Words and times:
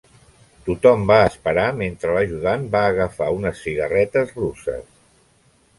Tothom 0.69 1.03
va 1.11 1.17
esperar 1.25 1.67
mentre 1.81 2.15
l'ajudant 2.17 2.67
va 2.77 2.83
agafar 2.95 3.29
unes 3.39 3.63
cigarretes 3.69 4.35
russes. 4.43 4.91